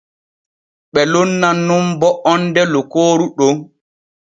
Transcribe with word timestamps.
Ɓe 0.93 1.01
lonnan 1.13 1.57
nun 1.67 1.85
bo 1.99 2.09
onde 2.31 2.61
lokooru 2.73 3.25
ɗon. 3.37 3.55